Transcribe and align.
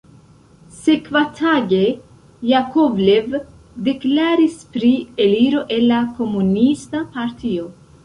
Sekvatage 0.77 1.81
Jakovlev 2.53 3.37
deklaris 3.91 4.59
pri 4.77 4.93
eliro 5.29 5.65
el 5.79 5.89
la 5.95 6.05
komunista 6.21 7.09
partio. 7.17 7.75